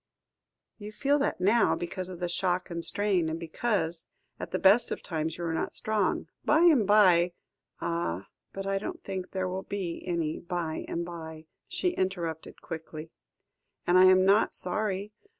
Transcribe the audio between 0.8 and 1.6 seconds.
feel that